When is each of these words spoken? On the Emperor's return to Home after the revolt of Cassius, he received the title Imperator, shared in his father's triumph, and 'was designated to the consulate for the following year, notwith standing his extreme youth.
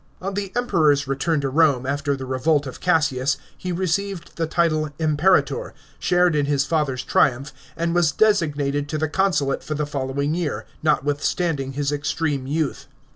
On 0.19 0.33
the 0.33 0.51
Emperor's 0.55 1.07
return 1.07 1.41
to 1.41 1.51
Home 1.51 1.85
after 1.85 2.15
the 2.15 2.25
revolt 2.25 2.65
of 2.65 2.79
Cassius, 2.79 3.37
he 3.55 3.71
received 3.71 4.35
the 4.35 4.47
title 4.47 4.89
Imperator, 4.97 5.75
shared 5.99 6.35
in 6.35 6.47
his 6.47 6.65
father's 6.65 7.03
triumph, 7.03 7.53
and 7.77 7.93
'was 7.93 8.11
designated 8.11 8.89
to 8.89 8.97
the 8.97 9.07
consulate 9.07 9.63
for 9.63 9.75
the 9.75 9.85
following 9.85 10.33
year, 10.33 10.65
notwith 10.83 11.21
standing 11.21 11.73
his 11.73 11.91
extreme 11.91 12.47
youth. 12.47 12.87